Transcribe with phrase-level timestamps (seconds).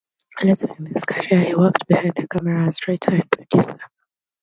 [0.43, 3.77] Later in his career, he worked behind the camera as writer and producer.